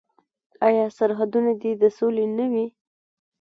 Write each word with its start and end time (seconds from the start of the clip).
آیا 0.67 0.85
سرحدونه 0.97 1.51
دې 1.61 1.71
د 1.81 1.83
سولې 1.97 2.25
نه 2.37 2.45
وي؟ 2.51 2.65